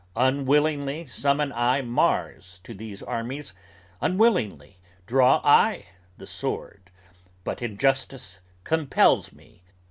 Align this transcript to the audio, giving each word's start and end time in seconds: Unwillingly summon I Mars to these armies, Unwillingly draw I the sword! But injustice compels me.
Unwillingly 0.15 1.05
summon 1.05 1.53
I 1.53 1.83
Mars 1.83 2.59
to 2.63 2.73
these 2.73 3.03
armies, 3.03 3.53
Unwillingly 4.01 4.79
draw 5.05 5.39
I 5.43 5.89
the 6.17 6.25
sword! 6.25 6.89
But 7.43 7.61
injustice 7.61 8.39
compels 8.63 9.31
me. 9.31 9.61